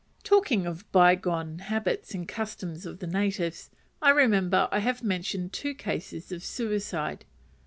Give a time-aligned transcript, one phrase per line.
[0.23, 3.69] Talking of bygone habits and customs of the natives,
[4.01, 7.23] I remember I have mentioned two cases of suicide.